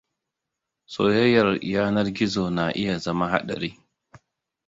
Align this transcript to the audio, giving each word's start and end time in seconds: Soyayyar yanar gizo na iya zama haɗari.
Soyayyar 0.93 1.49
yanar 1.73 2.05
gizo 2.15 2.45
na 2.57 2.65
iya 2.79 2.95
zama 3.03 3.25
haɗari. 3.31 3.69